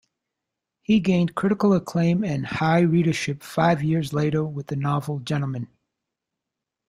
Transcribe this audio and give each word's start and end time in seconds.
He 0.81 0.99
gained 0.99 1.35
critical 1.35 1.73
acclaim 1.73 2.23
and 2.23 2.43
high 2.47 2.79
readership 2.79 3.43
five 3.43 3.83
years 3.83 4.13
later 4.13 4.43
with 4.43 4.65
the 4.65 4.75
novel, 4.75 5.19
"Gentlemen". 5.19 5.67